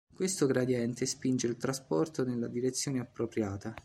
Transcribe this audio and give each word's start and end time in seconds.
Questo 0.11 0.47
gradiente 0.47 1.05
spinge 1.05 1.45
il 1.45 1.57
trasporto 1.57 2.23
nella 2.25 2.47
direzione 2.47 2.99
appropriata. 2.99 3.75